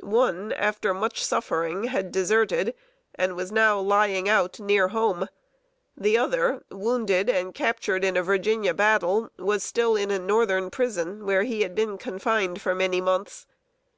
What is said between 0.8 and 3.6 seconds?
much suffering, had deserted, and was